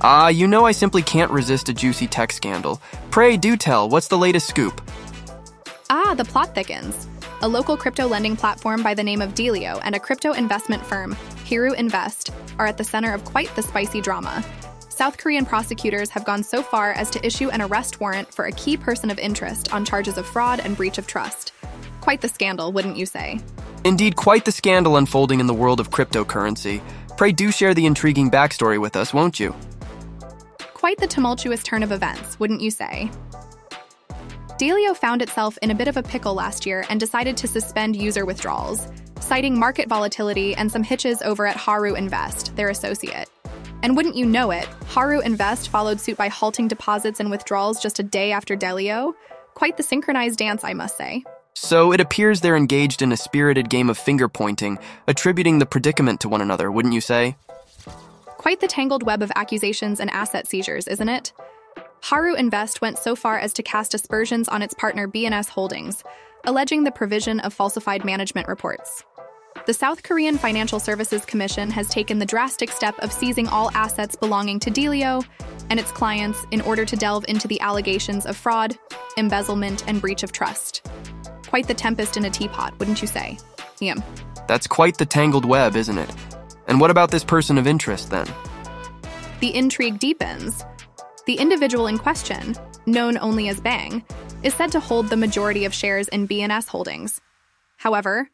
Ah, 0.00 0.24
uh, 0.24 0.28
you 0.28 0.48
know 0.48 0.66
I 0.66 0.72
simply 0.72 1.02
can't 1.02 1.30
resist 1.30 1.68
a 1.68 1.72
juicy 1.72 2.08
tech 2.08 2.32
scandal. 2.32 2.82
Pray 3.10 3.36
do 3.36 3.56
tell, 3.56 3.88
what's 3.88 4.08
the 4.08 4.18
latest 4.18 4.48
scoop? 4.48 4.80
Ah, 5.90 6.14
the 6.16 6.24
plot 6.24 6.54
thickens. 6.54 7.06
A 7.42 7.48
local 7.48 7.76
crypto 7.76 8.08
lending 8.08 8.36
platform 8.36 8.82
by 8.82 8.94
the 8.94 9.02
name 9.04 9.22
of 9.22 9.34
Delio 9.34 9.80
and 9.84 9.94
a 9.94 10.00
crypto 10.00 10.32
investment 10.32 10.84
firm, 10.84 11.16
Haru 11.48 11.72
Invest, 11.74 12.32
are 12.58 12.66
at 12.66 12.76
the 12.76 12.84
center 12.84 13.12
of 13.12 13.24
quite 13.24 13.54
the 13.54 13.62
spicy 13.62 14.00
drama. 14.00 14.44
South 14.94 15.18
Korean 15.18 15.44
prosecutors 15.44 16.08
have 16.10 16.24
gone 16.24 16.44
so 16.44 16.62
far 16.62 16.92
as 16.92 17.10
to 17.10 17.26
issue 17.26 17.50
an 17.50 17.60
arrest 17.60 17.98
warrant 17.98 18.32
for 18.32 18.44
a 18.44 18.52
key 18.52 18.76
person 18.76 19.10
of 19.10 19.18
interest 19.18 19.74
on 19.74 19.84
charges 19.84 20.16
of 20.16 20.24
fraud 20.24 20.60
and 20.60 20.76
breach 20.76 20.98
of 20.98 21.08
trust. 21.08 21.52
Quite 22.00 22.20
the 22.20 22.28
scandal, 22.28 22.70
wouldn't 22.70 22.96
you 22.96 23.04
say? 23.04 23.40
Indeed, 23.84 24.14
quite 24.14 24.44
the 24.44 24.52
scandal 24.52 24.96
unfolding 24.96 25.40
in 25.40 25.48
the 25.48 25.52
world 25.52 25.80
of 25.80 25.90
cryptocurrency. 25.90 26.80
Pray 27.16 27.32
do 27.32 27.50
share 27.50 27.74
the 27.74 27.86
intriguing 27.86 28.30
backstory 28.30 28.80
with 28.80 28.94
us, 28.94 29.12
won't 29.12 29.40
you? 29.40 29.52
Quite 30.74 30.98
the 30.98 31.08
tumultuous 31.08 31.64
turn 31.64 31.82
of 31.82 31.90
events, 31.90 32.38
wouldn't 32.38 32.60
you 32.60 32.70
say? 32.70 33.10
Delio 34.60 34.96
found 34.96 35.22
itself 35.22 35.58
in 35.60 35.72
a 35.72 35.74
bit 35.74 35.88
of 35.88 35.96
a 35.96 36.04
pickle 36.04 36.34
last 36.34 36.66
year 36.66 36.84
and 36.88 37.00
decided 37.00 37.36
to 37.38 37.48
suspend 37.48 37.96
user 37.96 38.24
withdrawals, 38.24 38.86
citing 39.18 39.58
market 39.58 39.88
volatility 39.88 40.54
and 40.54 40.70
some 40.70 40.84
hitches 40.84 41.20
over 41.22 41.48
at 41.48 41.56
Haru 41.56 41.94
Invest, 41.94 42.54
their 42.54 42.68
associate. 42.68 43.28
And 43.84 43.98
wouldn't 43.98 44.16
you 44.16 44.24
know 44.24 44.50
it, 44.50 44.66
Haru 44.86 45.20
Invest 45.20 45.68
followed 45.68 46.00
suit 46.00 46.16
by 46.16 46.28
halting 46.28 46.68
deposits 46.68 47.20
and 47.20 47.30
withdrawals 47.30 47.82
just 47.82 47.98
a 47.98 48.02
day 48.02 48.32
after 48.32 48.56
Delio. 48.56 49.12
Quite 49.52 49.76
the 49.76 49.82
synchronized 49.82 50.38
dance, 50.38 50.64
I 50.64 50.72
must 50.72 50.96
say. 50.96 51.22
So 51.52 51.92
it 51.92 52.00
appears 52.00 52.40
they're 52.40 52.56
engaged 52.56 53.02
in 53.02 53.12
a 53.12 53.16
spirited 53.18 53.68
game 53.68 53.90
of 53.90 53.98
finger 53.98 54.26
pointing, 54.26 54.78
attributing 55.06 55.58
the 55.58 55.66
predicament 55.66 56.20
to 56.20 56.30
one 56.30 56.40
another, 56.40 56.72
wouldn't 56.72 56.94
you 56.94 57.02
say? 57.02 57.36
Quite 58.24 58.60
the 58.60 58.68
tangled 58.68 59.02
web 59.02 59.20
of 59.20 59.30
accusations 59.36 60.00
and 60.00 60.08
asset 60.12 60.46
seizures, 60.46 60.88
isn't 60.88 61.10
it? 61.10 61.34
Haru 62.00 62.34
Invest 62.36 62.80
went 62.80 62.96
so 62.96 63.14
far 63.14 63.38
as 63.38 63.52
to 63.52 63.62
cast 63.62 63.92
aspersions 63.92 64.48
on 64.48 64.62
its 64.62 64.72
partner 64.72 65.06
BNS 65.06 65.50
Holdings, 65.50 66.02
alleging 66.44 66.84
the 66.84 66.90
provision 66.90 67.38
of 67.40 67.52
falsified 67.52 68.02
management 68.02 68.48
reports. 68.48 69.04
The 69.66 69.74
South 69.74 70.02
Korean 70.02 70.36
Financial 70.36 70.78
Services 70.78 71.24
Commission 71.24 71.70
has 71.70 71.88
taken 71.88 72.18
the 72.18 72.26
drastic 72.26 72.70
step 72.70 72.98
of 72.98 73.12
seizing 73.12 73.48
all 73.48 73.70
assets 73.72 74.14
belonging 74.14 74.60
to 74.60 74.70
Delio 74.70 75.24
and 75.70 75.80
its 75.80 75.90
clients 75.90 76.44
in 76.50 76.60
order 76.60 76.84
to 76.84 76.96
delve 76.96 77.24
into 77.28 77.48
the 77.48 77.60
allegations 77.60 78.26
of 78.26 78.36
fraud, 78.36 78.78
embezzlement, 79.16 79.84
and 79.88 80.00
breach 80.00 80.22
of 80.22 80.32
trust 80.32 80.82
quite 81.54 81.68
the 81.68 81.72
tempest 81.72 82.16
in 82.16 82.24
a 82.24 82.30
teapot, 82.30 82.76
wouldn't 82.80 83.00
you 83.00 83.06
say? 83.06 83.38
Ian. 83.80 84.02
That's 84.48 84.66
quite 84.66 84.98
the 84.98 85.06
tangled 85.06 85.44
web, 85.44 85.76
isn't 85.76 85.96
it? 85.96 86.10
And 86.66 86.80
what 86.80 86.90
about 86.90 87.12
this 87.12 87.22
person 87.22 87.58
of 87.58 87.68
interest 87.68 88.10
then? 88.10 88.26
The 89.38 89.54
intrigue 89.54 90.00
deepens. 90.00 90.64
The 91.26 91.36
individual 91.36 91.86
in 91.86 91.98
question, 91.98 92.56
known 92.86 93.16
only 93.18 93.48
as 93.48 93.60
Bang, 93.60 94.04
is 94.42 94.52
said 94.52 94.72
to 94.72 94.80
hold 94.80 95.10
the 95.10 95.16
majority 95.16 95.64
of 95.64 95.72
shares 95.72 96.08
in 96.08 96.26
BNS 96.26 96.66
Holdings. 96.66 97.20
However, 97.76 98.28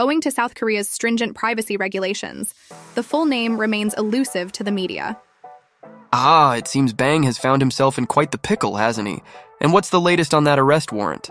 owing 0.00 0.20
to 0.22 0.30
South 0.30 0.54
Korea's 0.54 0.88
stringent 0.88 1.36
privacy 1.36 1.76
regulations, 1.76 2.54
the 2.94 3.02
full 3.02 3.26
name 3.26 3.60
remains 3.60 3.94
elusive 3.94 4.50
to 4.52 4.64
the 4.64 4.72
media. 4.72 5.16
Ah, 6.12 6.56
it 6.56 6.66
seems 6.66 6.94
Bang 6.94 7.22
has 7.24 7.38
found 7.38 7.60
himself 7.62 7.98
in 7.98 8.06
quite 8.06 8.32
the 8.32 8.38
pickle, 8.38 8.76
hasn't 8.76 9.06
he? 9.06 9.22
And 9.60 9.72
what's 9.72 9.90
the 9.90 10.00
latest 10.00 10.32
on 10.32 10.44
that 10.44 10.58
arrest 10.58 10.90
warrant? 10.90 11.30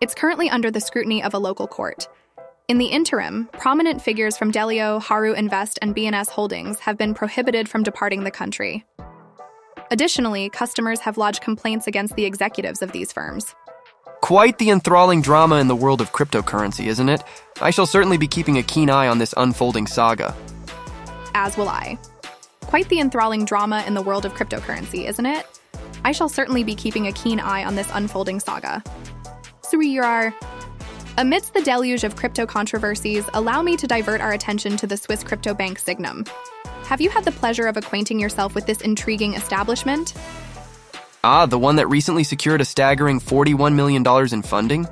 It's 0.00 0.14
currently 0.14 0.48
under 0.48 0.70
the 0.70 0.80
scrutiny 0.80 1.22
of 1.22 1.34
a 1.34 1.38
local 1.38 1.66
court. 1.66 2.08
In 2.68 2.78
the 2.78 2.86
interim, 2.86 3.48
prominent 3.54 4.00
figures 4.00 4.38
from 4.38 4.52
Delio, 4.52 5.02
Haru 5.02 5.32
Invest, 5.32 5.80
and 5.82 5.96
BNS 5.96 6.28
Holdings 6.28 6.78
have 6.78 6.96
been 6.96 7.12
prohibited 7.12 7.68
from 7.68 7.82
departing 7.82 8.22
the 8.22 8.30
country. 8.30 8.84
Additionally, 9.90 10.48
customers 10.50 11.00
have 11.00 11.18
lodged 11.18 11.40
complaints 11.40 11.88
against 11.88 12.14
the 12.14 12.24
executives 12.24 12.82
of 12.82 12.92
these 12.92 13.12
firms. 13.12 13.54
Quite 14.20 14.58
the 14.58 14.70
enthralling 14.70 15.22
drama 15.22 15.56
in 15.56 15.68
the 15.68 15.76
world 15.76 16.00
of 16.00 16.12
cryptocurrency, 16.12 16.86
isn't 16.86 17.08
it? 17.08 17.22
I 17.60 17.70
shall 17.70 17.86
certainly 17.86 18.18
be 18.18 18.28
keeping 18.28 18.58
a 18.58 18.62
keen 18.62 18.88
eye 18.88 19.08
on 19.08 19.18
this 19.18 19.34
unfolding 19.36 19.86
saga. 19.86 20.34
As 21.34 21.56
will 21.56 21.68
I. 21.68 21.98
Quite 22.62 22.88
the 22.88 23.00
enthralling 23.00 23.44
drama 23.44 23.82
in 23.86 23.94
the 23.94 24.02
world 24.02 24.24
of 24.24 24.34
cryptocurrency, 24.34 25.08
isn't 25.08 25.26
it? 25.26 25.46
I 26.04 26.12
shall 26.12 26.28
certainly 26.28 26.62
be 26.62 26.74
keeping 26.74 27.06
a 27.06 27.12
keen 27.12 27.40
eye 27.40 27.64
on 27.64 27.74
this 27.74 27.90
unfolding 27.92 28.38
saga. 28.40 28.82
Surirar. 29.62 30.32
Amidst 31.16 31.52
the 31.52 31.62
deluge 31.62 32.04
of 32.04 32.14
crypto 32.14 32.46
controversies, 32.46 33.24
allow 33.34 33.60
me 33.60 33.76
to 33.76 33.88
divert 33.88 34.20
our 34.20 34.32
attention 34.32 34.76
to 34.76 34.86
the 34.86 34.96
Swiss 34.96 35.24
crypto 35.24 35.52
bank 35.52 35.80
Sygnum. 35.80 36.28
Have 36.84 37.00
you 37.00 37.10
had 37.10 37.24
the 37.24 37.32
pleasure 37.32 37.66
of 37.66 37.76
acquainting 37.76 38.20
yourself 38.20 38.54
with 38.54 38.66
this 38.66 38.82
intriguing 38.82 39.34
establishment? 39.34 40.14
Ah, 41.24 41.44
the 41.44 41.58
one 41.58 41.74
that 41.76 41.88
recently 41.88 42.22
secured 42.22 42.60
a 42.60 42.64
staggering 42.64 43.18
$41 43.18 43.74
million 43.74 44.06
in 44.32 44.42
funding? 44.42 44.86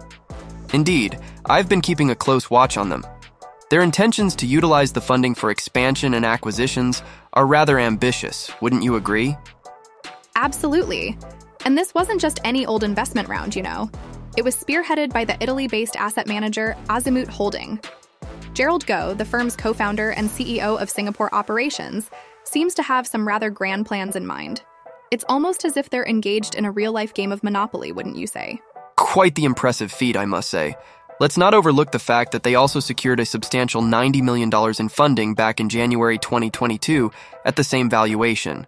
Indeed, 0.73 1.19
I've 1.49 1.69
been 1.69 1.81
keeping 1.81 2.11
a 2.11 2.17
close 2.17 2.51
watch 2.51 2.77
on 2.77 2.89
them. 2.89 3.07
Their 3.71 3.83
intentions 3.83 4.35
to 4.37 4.47
utilize 4.47 4.93
the 4.93 5.01
funding 5.01 5.33
for 5.33 5.51
expansion 5.51 6.15
and 6.15 6.27
acquisitions 6.27 7.05
are 7.35 7.47
rather 7.47 7.79
ambitious, 7.79 8.51
wouldn't 8.61 8.83
you 8.83 8.97
agree? 8.97 9.37
Absolutely. 10.35 11.17
And 11.65 11.79
this 11.79 11.95
wasn't 11.95 12.21
just 12.21 12.41
any 12.43 12.67
old 12.67 12.83
investment 12.83 13.29
round, 13.29 13.55
you 13.55 13.63
know. 13.63 13.89
It 14.37 14.43
was 14.43 14.57
spearheaded 14.57 15.13
by 15.13 15.25
the 15.25 15.41
Italy 15.41 15.69
based 15.69 15.95
asset 15.95 16.27
manager 16.27 16.77
Azimut 16.89 17.29
Holding. 17.29 17.81
Gerald 18.53 18.85
Goh, 18.87 19.17
the 19.17 19.25
firm's 19.25 19.55
co 19.55 19.73
founder 19.73 20.11
and 20.11 20.29
CEO 20.29 20.81
of 20.81 20.91
Singapore 20.91 21.33
operations, 21.33 22.11
seems 22.43 22.75
to 22.75 22.83
have 22.83 23.07
some 23.07 23.27
rather 23.27 23.51
grand 23.51 23.87
plans 23.87 24.17
in 24.17 24.27
mind. 24.27 24.63
It's 25.13 25.25
almost 25.29 25.65
as 25.65 25.77
if 25.77 25.91
they're 25.91 26.07
engaged 26.07 26.57
in 26.57 26.65
a 26.65 26.73
real 26.73 26.91
life 26.91 27.15
game 27.15 27.31
of 27.31 27.45
Monopoly, 27.45 27.93
wouldn't 27.93 28.17
you 28.17 28.27
say? 28.27 28.61
Quite 28.97 29.37
the 29.37 29.45
impressive 29.45 29.93
feat, 29.93 30.17
I 30.17 30.25
must 30.25 30.51
say. 30.51 30.75
Let's 31.19 31.39
not 31.39 31.55
overlook 31.55 31.93
the 31.93 31.99
fact 31.99 32.33
that 32.33 32.43
they 32.43 32.57
also 32.57 32.79
secured 32.79 33.21
a 33.21 33.25
substantial 33.25 33.81
$90 33.81 34.21
million 34.21 34.51
in 34.79 34.89
funding 34.91 35.33
back 35.33 35.61
in 35.61 35.71
January 35.71 36.19
2022 36.19 37.11
at 37.47 37.57
the 37.57 37.65
same 37.65 37.89
valuation. 37.89 38.67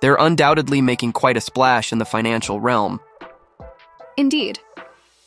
They're 0.00 0.16
undoubtedly 0.18 0.80
making 0.80 1.12
quite 1.12 1.36
a 1.36 1.40
splash 1.42 1.92
in 1.92 1.98
the 1.98 2.06
financial 2.06 2.60
realm. 2.60 2.98
Indeed. 4.16 4.58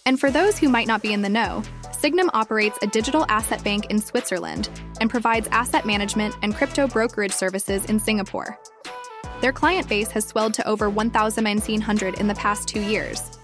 And 0.07 0.19
for 0.19 0.31
those 0.31 0.57
who 0.57 0.69
might 0.69 0.87
not 0.87 1.03
be 1.03 1.13
in 1.13 1.21
the 1.21 1.29
know, 1.29 1.61
Sygnum 1.91 2.31
operates 2.33 2.79
a 2.81 2.87
digital 2.87 3.27
asset 3.29 3.63
bank 3.63 3.91
in 3.91 4.01
Switzerland 4.01 4.71
and 4.99 5.11
provides 5.11 5.47
asset 5.49 5.85
management 5.85 6.35
and 6.41 6.55
crypto 6.55 6.87
brokerage 6.87 7.31
services 7.31 7.85
in 7.85 7.99
Singapore. 7.99 8.57
Their 9.41 9.53
client 9.53 9.87
base 9.87 10.09
has 10.09 10.25
swelled 10.25 10.55
to 10.55 10.67
over 10.67 10.89
1,900 10.89 12.19
in 12.19 12.27
the 12.27 12.33
past 12.33 12.67
two 12.67 12.81
years. 12.81 13.37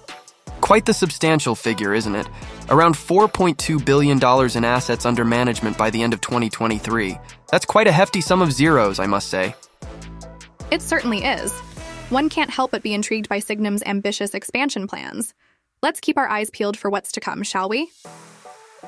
Quite 0.70 0.86
the 0.86 0.94
substantial 0.94 1.56
figure, 1.56 1.96
isn't 1.96 2.14
it? 2.14 2.28
Around 2.70 2.94
$4.2 2.94 3.84
billion 3.84 4.20
in 4.56 4.64
assets 4.64 5.04
under 5.04 5.26
management 5.26 5.80
by 5.80 5.90
the 5.90 6.04
end 6.04 6.14
of 6.14 6.22
2023. 6.22 7.18
That's 7.50 7.66
quite 7.66 7.88
a 7.88 7.92
hefty 7.92 8.22
sum 8.22 8.44
of 8.44 8.52
zeros, 8.52 9.00
I 9.00 9.08
must 9.08 9.30
say. 9.30 9.56
It 10.70 10.84
certainly 10.84 11.24
is. 11.24 11.52
One 12.12 12.30
can't 12.30 12.52
help 12.52 12.70
but 12.70 12.84
be 12.84 12.94
intrigued 12.94 13.28
by 13.28 13.40
Sygnum's 13.40 13.82
ambitious 13.84 14.36
expansion 14.36 14.86
plans. 14.86 15.34
Let's 15.82 16.00
keep 16.00 16.20
our 16.20 16.30
eyes 16.30 16.52
peeled 16.52 16.78
for 16.78 16.92
what's 16.92 17.14
to 17.14 17.20
come, 17.20 17.42
shall 17.42 17.68
we? 17.68 17.90